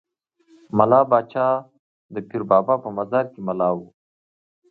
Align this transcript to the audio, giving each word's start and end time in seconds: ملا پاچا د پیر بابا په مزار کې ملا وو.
ملا 0.77 1.01
پاچا 1.09 1.47
د 2.13 2.15
پیر 2.27 2.41
بابا 2.49 2.75
په 2.83 2.89
مزار 2.97 3.25
کې 3.33 3.39
ملا 3.47 3.69
وو. 3.77 3.87